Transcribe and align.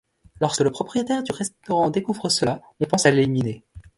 Lorsque 0.39 0.61
le 0.61 0.71
propriétaire 0.71 1.21
du 1.21 1.31
restaurant 1.31 1.91
découvre 1.91 2.27
cela, 2.27 2.59
on 2.79 2.85
pense 2.87 3.05
à 3.05 3.11
l'éliminer. 3.11 3.63